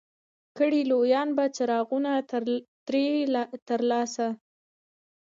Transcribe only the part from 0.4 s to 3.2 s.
کړي لویان به څراغونه ترې